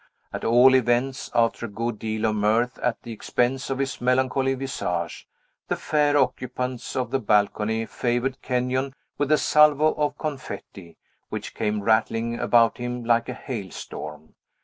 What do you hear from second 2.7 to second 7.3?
at the expense of his melancholy visage, the fair occupants of the